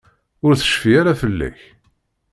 [0.45, 1.59] Ur tecfi ara fell-ak.